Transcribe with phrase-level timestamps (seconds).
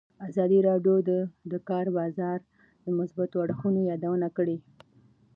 [0.29, 1.11] ازادي راډیو د
[1.51, 2.39] د کار بازار
[2.85, 4.57] د مثبتو اړخونو یادونه کړې.